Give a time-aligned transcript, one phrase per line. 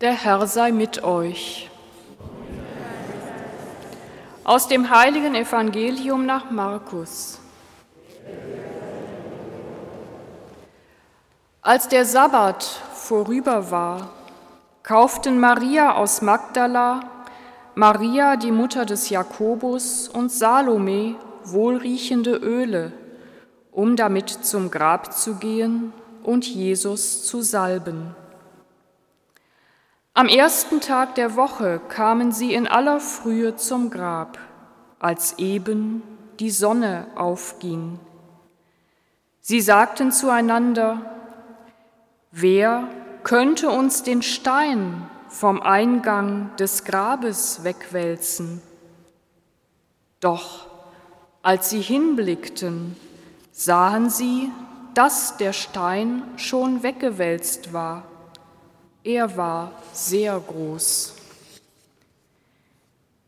[0.00, 1.68] Der Herr sei mit euch.
[4.44, 7.38] Aus dem heiligen Evangelium nach Markus.
[11.60, 14.08] Als der Sabbat vorüber war,
[14.82, 17.00] kauften Maria aus Magdala,
[17.74, 22.92] Maria die Mutter des Jakobus und Salome wohlriechende Öle,
[23.70, 25.92] um damit zum Grab zu gehen
[26.22, 28.16] und Jesus zu salben.
[30.12, 34.38] Am ersten Tag der Woche kamen sie in aller Frühe zum Grab,
[34.98, 36.02] als eben
[36.40, 38.00] die Sonne aufging.
[39.40, 41.00] Sie sagten zueinander,
[42.32, 42.88] wer
[43.22, 48.60] könnte uns den Stein vom Eingang des Grabes wegwälzen?
[50.18, 50.66] Doch
[51.42, 52.96] als sie hinblickten,
[53.52, 54.50] sahen sie,
[54.94, 58.09] dass der Stein schon weggewälzt war.
[59.02, 61.14] Er war sehr groß.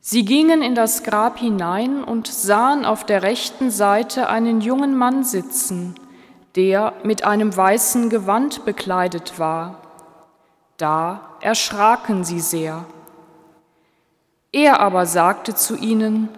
[0.00, 5.22] Sie gingen in das Grab hinein und sahen auf der rechten Seite einen jungen Mann
[5.22, 5.94] sitzen,
[6.56, 9.80] der mit einem weißen Gewand bekleidet war.
[10.76, 12.84] Da erschraken sie sehr.
[14.50, 16.28] Er aber sagte zu ihnen,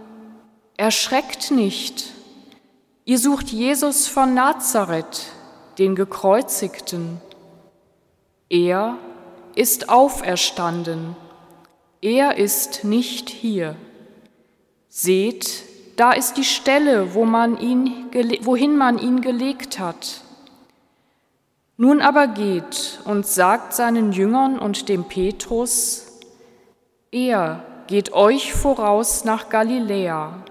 [0.77, 2.12] Erschreckt nicht,
[3.05, 5.33] ihr sucht Jesus von Nazareth,
[5.78, 7.20] den gekreuzigten.
[8.50, 8.98] Er
[9.55, 11.17] ist auferstanden.
[12.00, 13.77] Er ist nicht hier.
[14.89, 15.64] Seht,
[15.97, 18.11] da ist die Stelle, wo man ihn,
[18.42, 20.23] wohin man ihn gelegt hat.
[21.77, 26.06] Nun aber geht und sagt seinen Jüngern und dem Petrus,
[27.11, 30.45] er geht euch voraus nach Galiläa.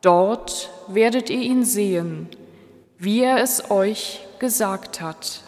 [0.00, 2.28] Dort werdet ihr ihn sehen,
[2.98, 5.43] wie er es euch gesagt hat.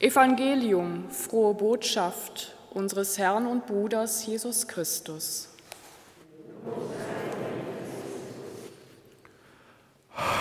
[0.00, 5.50] Evangelium, frohe Botschaft unseres Herrn und Bruders Jesus Christus.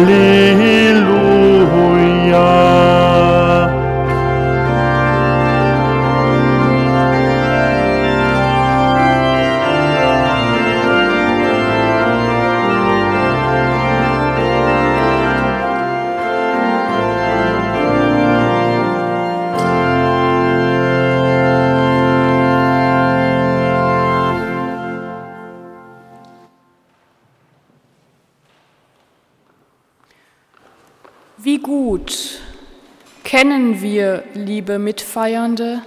[33.23, 35.81] Kennen wir, liebe Mitfeiernde,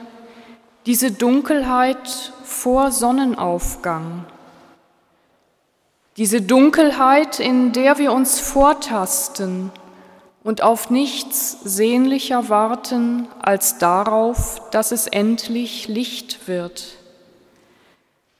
[0.86, 4.24] diese Dunkelheit vor Sonnenaufgang.
[6.16, 9.70] Diese Dunkelheit, in der wir uns vortasten
[10.42, 16.96] und auf nichts sehnlicher warten als darauf, dass es endlich Licht wird.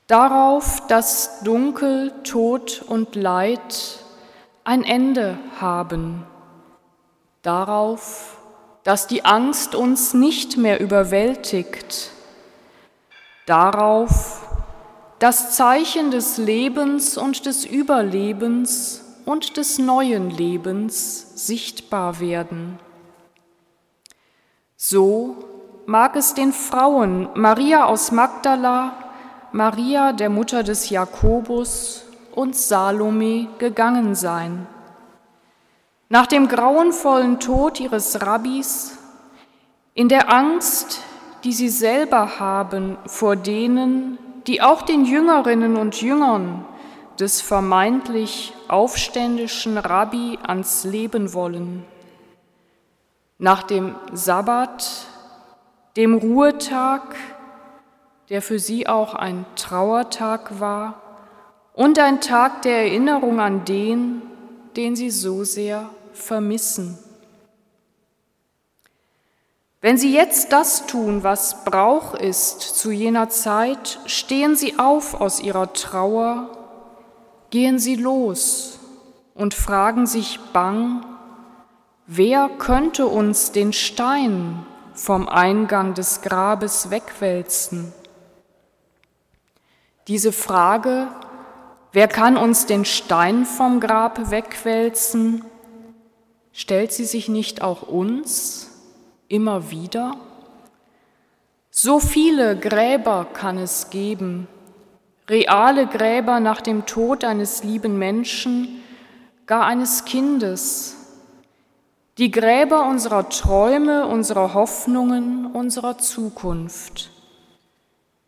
[0.06, 3.98] Darauf, dass Dunkel, Tod und Leid
[4.64, 6.24] ein Ende haben.
[7.44, 8.38] Darauf,
[8.84, 12.10] dass die Angst uns nicht mehr überwältigt,
[13.44, 14.40] darauf
[15.18, 22.78] das Zeichen des Lebens und des Überlebens und des neuen Lebens sichtbar werden.
[24.78, 25.36] So
[25.84, 28.94] mag es den Frauen Maria aus Magdala,
[29.52, 34.66] Maria der Mutter des Jakobus und Salome gegangen sein.
[36.14, 38.96] Nach dem grauenvollen Tod ihres Rabbis,
[39.94, 41.00] in der Angst,
[41.42, 44.16] die sie selber haben vor denen,
[44.46, 46.64] die auch den Jüngerinnen und Jüngern
[47.18, 51.84] des vermeintlich aufständischen Rabbi ans Leben wollen.
[53.38, 55.06] Nach dem Sabbat,
[55.96, 57.16] dem Ruhetag,
[58.28, 60.94] der für sie auch ein Trauertag war
[61.72, 64.22] und ein Tag der Erinnerung an den,
[64.76, 66.98] den sie so sehr vermissen.
[69.80, 75.40] Wenn sie jetzt das tun, was Brauch ist zu jener Zeit, stehen sie auf aus
[75.40, 76.48] ihrer Trauer,
[77.50, 78.78] gehen sie los
[79.34, 81.04] und fragen sich bang,
[82.06, 84.64] wer könnte uns den Stein
[84.94, 87.92] vom Eingang des Grabes wegwälzen?
[90.08, 91.08] Diese Frage
[91.94, 95.44] Wer kann uns den Stein vom Grab wegwälzen?
[96.56, 98.70] Stellt sie sich nicht auch uns
[99.26, 100.16] immer wieder?
[101.72, 104.46] So viele Gräber kann es geben,
[105.28, 108.82] reale Gräber nach dem Tod eines lieben Menschen,
[109.46, 110.96] gar eines Kindes,
[112.18, 117.10] die Gräber unserer Träume, unserer Hoffnungen, unserer Zukunft.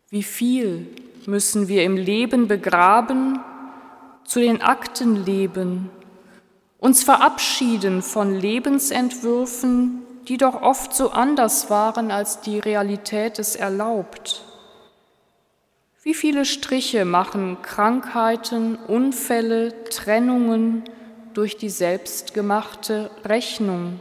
[0.09, 0.85] Wie viel
[1.25, 3.39] müssen wir im Leben begraben,
[4.25, 5.89] zu den Akten leben,
[6.79, 14.43] uns verabschieden von Lebensentwürfen, die doch oft so anders waren, als die Realität es erlaubt.
[16.03, 20.83] Wie viele Striche machen Krankheiten, Unfälle, Trennungen
[21.33, 23.99] durch die selbstgemachte Rechnung?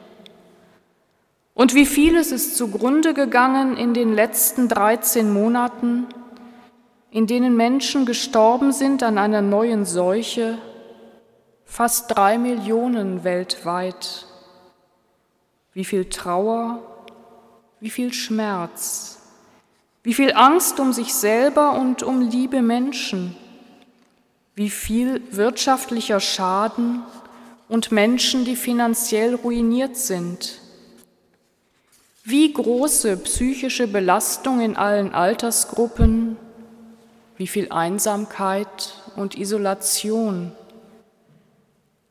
[1.54, 6.06] Und wie vieles ist zugrunde gegangen in den letzten 13 Monaten,
[7.10, 10.58] in denen Menschen gestorben sind an einer neuen Seuche,
[11.66, 14.24] fast drei Millionen weltweit.
[15.74, 16.80] Wie viel Trauer,
[17.80, 19.18] wie viel Schmerz,
[20.02, 23.36] wie viel Angst um sich selber und um liebe Menschen,
[24.54, 27.02] wie viel wirtschaftlicher Schaden
[27.68, 30.60] und Menschen, die finanziell ruiniert sind.
[32.24, 36.36] Wie große psychische Belastung in allen Altersgruppen,
[37.36, 40.52] wie viel Einsamkeit und Isolation.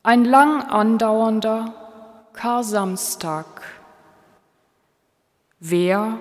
[0.05, 1.73] Ein lang andauernder
[2.33, 3.47] Kar-Samstag.
[5.59, 6.19] Wer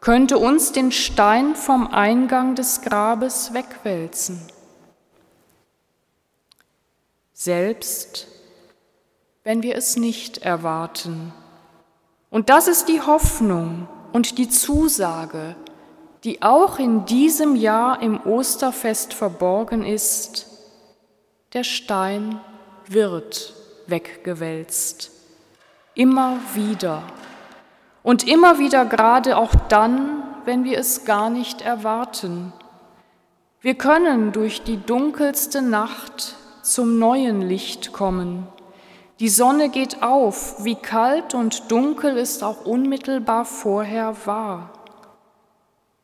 [0.00, 4.40] könnte uns den Stein vom Eingang des Grabes wegwälzen?
[7.34, 8.26] Selbst
[9.42, 11.34] wenn wir es nicht erwarten.
[12.30, 15.56] Und das ist die Hoffnung und die Zusage,
[16.24, 20.46] die auch in diesem Jahr im Osterfest verborgen ist.
[21.52, 22.40] Der Stein
[22.86, 23.54] wird
[23.86, 25.10] weggewälzt.
[25.94, 27.02] Immer wieder.
[28.02, 32.52] Und immer wieder gerade auch dann, wenn wir es gar nicht erwarten.
[33.60, 38.46] Wir können durch die dunkelste Nacht zum neuen Licht kommen.
[39.20, 44.70] Die Sonne geht auf, wie kalt und dunkel es auch unmittelbar vorher war.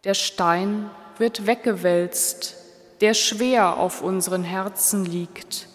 [0.05, 0.89] Der Stein
[1.19, 2.57] wird weggewälzt,
[3.01, 5.70] der schwer auf unseren Herzen liegt.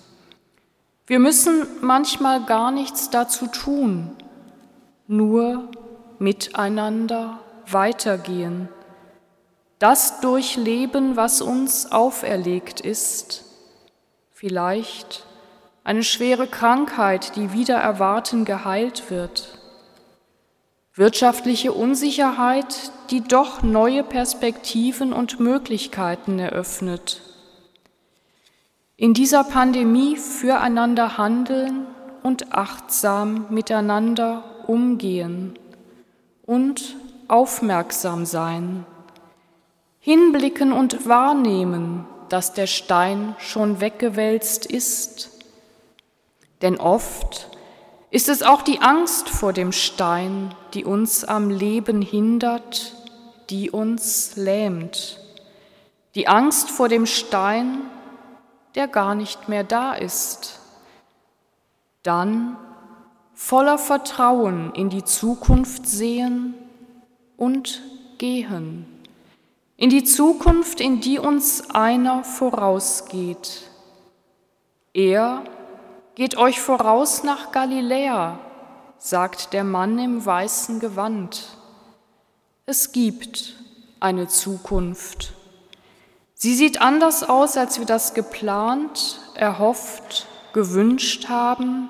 [1.08, 4.16] Wir müssen manchmal gar nichts dazu tun,
[5.06, 5.70] nur
[6.18, 8.70] miteinander weitergehen,
[9.78, 13.44] das durchleben, was uns auferlegt ist,
[14.32, 15.28] vielleicht
[15.84, 19.60] eine schwere Krankheit, die wieder erwarten geheilt wird,
[20.96, 27.22] wirtschaftliche Unsicherheit, die doch neue Perspektiven und Möglichkeiten eröffnet
[28.98, 31.86] in dieser Pandemie füreinander handeln
[32.24, 35.60] und achtsam miteinander umgehen
[36.46, 36.96] und
[37.28, 38.86] aufmerksam sein,
[40.00, 45.32] hinblicken und wahrnehmen, dass der Stein schon weggewälzt ist.
[46.62, 47.50] Denn oft
[48.12, 52.94] ist es auch die Angst vor dem Stein, die uns am Leben hindert,
[53.50, 55.20] die uns lähmt.
[56.16, 57.82] Die Angst vor dem Stein,
[58.76, 60.60] der gar nicht mehr da ist.
[62.04, 62.58] Dann
[63.34, 66.54] voller Vertrauen in die Zukunft sehen
[67.38, 67.82] und
[68.18, 68.86] gehen.
[69.78, 73.64] In die Zukunft, in die uns einer vorausgeht.
[74.94, 75.44] Er
[76.16, 78.40] geht euch voraus nach Galiläa,
[78.98, 81.58] sagt der Mann im weißen Gewand.
[82.66, 83.56] Es gibt
[84.00, 85.34] eine Zukunft.
[86.46, 91.90] Sie sieht anders aus, als wir das geplant, erhofft, gewünscht haben,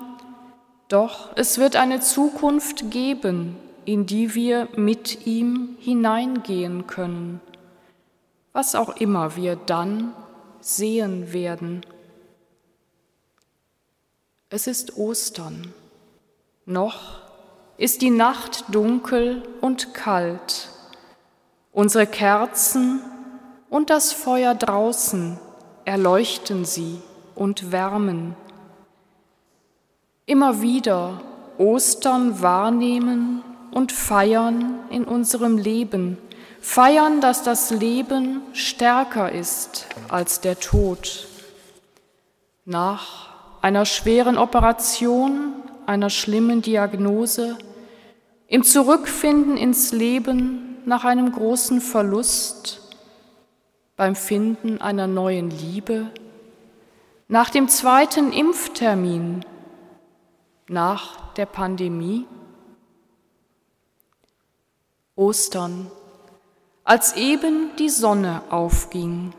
[0.88, 7.42] doch es wird eine Zukunft geben, in die wir mit ihm hineingehen können,
[8.54, 10.14] was auch immer wir dann
[10.60, 11.84] sehen werden.
[14.48, 15.74] Es ist Ostern,
[16.64, 17.20] noch
[17.76, 20.70] ist die Nacht dunkel und kalt,
[21.72, 23.02] unsere Kerzen
[23.68, 25.38] und das Feuer draußen
[25.84, 27.00] erleuchten sie
[27.34, 28.34] und wärmen.
[30.26, 31.20] Immer wieder
[31.58, 36.18] Ostern wahrnehmen und feiern in unserem Leben,
[36.60, 41.28] feiern, dass das Leben stärker ist als der Tod.
[42.64, 43.28] Nach
[43.62, 45.52] einer schweren Operation,
[45.86, 47.56] einer schlimmen Diagnose,
[48.48, 52.85] im Zurückfinden ins Leben nach einem großen Verlust,
[53.96, 56.10] beim Finden einer neuen Liebe,
[57.28, 59.44] nach dem zweiten Impftermin,
[60.68, 62.26] nach der Pandemie,
[65.16, 65.90] Ostern,
[66.84, 69.32] als eben die Sonne aufging,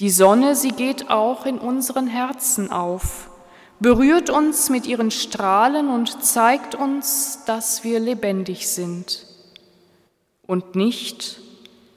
[0.00, 3.30] Die Sonne, sie geht auch in unseren Herzen auf,
[3.78, 9.24] berührt uns mit ihren Strahlen und zeigt uns, dass wir lebendig sind.
[10.46, 11.40] Und nicht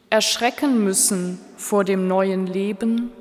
[0.09, 3.11] erschrecken müssen vor dem neuen Leben,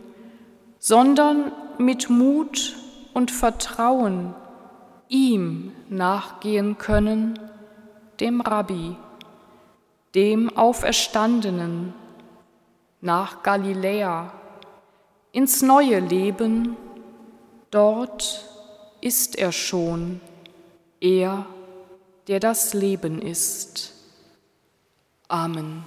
[0.78, 2.76] sondern mit Mut
[3.12, 4.35] und Vertrauen
[5.09, 7.38] ihm nachgehen können,
[8.21, 8.97] dem Rabbi,
[10.14, 11.95] dem Auferstandenen,
[13.00, 14.33] nach Galiläa,
[15.33, 16.76] ins neue Leben,
[17.71, 18.45] dort
[19.00, 20.21] ist er schon,
[21.00, 21.47] er,
[22.26, 23.93] der das Leben ist.
[25.28, 25.85] Amen.